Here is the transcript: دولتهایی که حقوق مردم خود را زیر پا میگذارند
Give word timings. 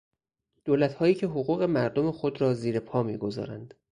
دولتهایی 0.65 1.15
که 1.15 1.27
حقوق 1.27 1.63
مردم 1.63 2.11
خود 2.11 2.41
را 2.41 2.53
زیر 2.53 2.79
پا 2.79 3.03
میگذارند 3.03 3.73